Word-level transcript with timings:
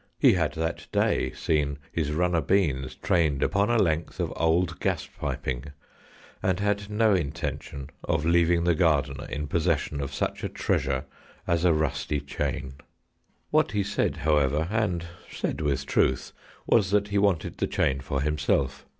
He 0.17 0.33
had 0.33 0.53
that 0.53 0.87
day 0.91 1.31
seen 1.33 1.77
his 1.91 2.11
runner 2.11 2.41
beans 2.41 2.95
trained 2.95 3.43
upon 3.43 3.69
a 3.69 3.77
length 3.77 4.19
of 4.19 4.33
old 4.35 4.79
gas 4.79 5.05
piping, 5.19 5.65
and 6.41 6.59
had 6.59 6.89
no 6.89 7.13
intention 7.13 7.91
of 8.05 8.25
leaving 8.25 8.63
the 8.63 8.73
gardener 8.73 9.27
in 9.29 9.45
possession 9.45 10.01
of 10.01 10.11
such 10.11 10.43
a 10.43 10.49
treasure 10.49 11.05
as 11.45 11.65
a 11.65 11.71
rusty 11.71 12.19
chain. 12.19 12.73
What 13.51 13.73
he 13.73 13.83
said, 13.83 14.15
however, 14.17 14.67
and 14.71 15.05
said 15.31 15.61
with 15.61 15.85
truth, 15.85 16.31
was 16.65 16.89
that 16.89 17.09
he 17.09 17.19
wanted 17.19 17.59
the 17.59 17.67
chain 17.67 17.99
for 17.99 18.21
himself. 18.21 18.87